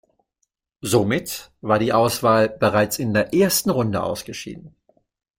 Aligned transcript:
Somit 0.81 1.51
war 1.61 1.77
die 1.77 1.93
Auswahl 1.93 2.49
bereits 2.49 2.97
in 2.97 3.13
der 3.13 3.35
ersten 3.35 3.69
Runde 3.69 4.01
ausgeschieden. 4.01 4.75